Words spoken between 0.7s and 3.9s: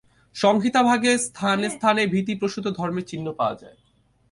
ভাগে স্থানে স্থানে ভীতি-প্রসূত ধর্মের চিহ্ন পাওয়া যায়।